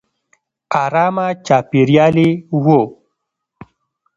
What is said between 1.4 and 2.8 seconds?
چاپېریال یې و.